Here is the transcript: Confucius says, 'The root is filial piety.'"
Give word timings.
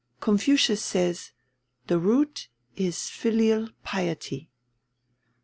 Confucius 0.19 0.81
says, 0.83 1.29
'The 1.85 1.99
root 1.99 2.47
is 2.75 3.07
filial 3.11 3.69
piety.'" 3.83 4.49